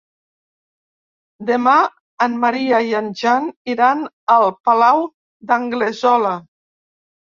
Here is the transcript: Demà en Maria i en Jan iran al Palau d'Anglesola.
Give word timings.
Demà 1.49 1.75
en 2.25 2.39
Maria 2.45 2.79
i 2.89 2.97
en 3.01 3.11
Jan 3.21 3.47
iran 3.75 4.03
al 4.37 4.49
Palau 4.71 5.05
d'Anglesola. 5.53 6.33